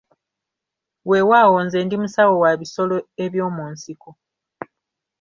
Weewaawo 1.09 1.57
nze 1.65 1.79
ndi 1.83 1.95
musawo 2.03 2.33
wa 2.43 2.51
bisolo 2.59 2.95
eby'omu 3.23 3.63
nsiko. 3.73 4.09